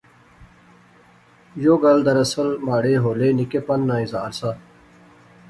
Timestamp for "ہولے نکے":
3.03-3.59